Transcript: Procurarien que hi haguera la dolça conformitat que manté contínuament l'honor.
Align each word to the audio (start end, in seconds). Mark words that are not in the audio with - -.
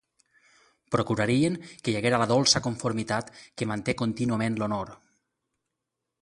Procurarien 0.93 1.57
que 1.83 1.93
hi 1.93 1.99
haguera 1.99 2.21
la 2.21 2.27
dolça 2.31 2.61
conformitat 2.69 3.29
que 3.59 3.69
manté 3.73 3.97
contínuament 4.01 4.59
l'honor. 4.63 4.95